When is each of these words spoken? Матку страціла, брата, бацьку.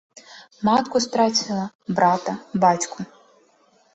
Матку 0.67 1.01
страціла, 1.05 1.67
брата, 1.99 2.31
бацьку. 2.61 2.99